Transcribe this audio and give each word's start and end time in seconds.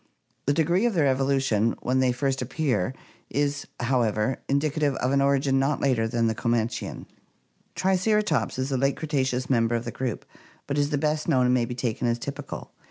The 0.47 0.53
degree 0.53 0.87
of 0.87 0.95
their 0.95 1.05
evolution 1.05 1.75
when 1.83 1.99
they 1.99 2.11
first 2.11 2.41
appear 2.41 2.95
is, 3.29 3.67
however, 3.79 4.39
indicative 4.49 4.95
of 4.95 5.11
an 5.11 5.21
origin 5.21 5.59
not 5.59 5.79
later 5.79 6.07
than 6.07 6.25
the 6.25 6.33
Co 6.33 6.49
manchian. 6.49 7.05
Triceratops 7.75 8.55
(Figs. 8.55 8.71
166, 8.71 8.71
C; 8.71 8.71
167) 8.71 8.71
is 8.71 8.71
a 8.71 8.77
late 8.81 8.97
Cretaceous 8.97 9.47
member 9.51 9.75
of 9.75 9.85
the 9.85 9.91
group, 9.91 10.25
but 10.65 10.79
is 10.79 10.89
the 10.89 10.97
best 10.97 11.27
known 11.27 11.45
and 11.45 11.53
may 11.53 11.65
be 11.65 11.75
taken 11.75 12.07
as 12.07 12.17
typical. 12.17 12.71